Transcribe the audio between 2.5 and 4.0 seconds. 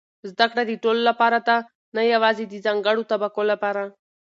ځانګړو طبقو لپاره.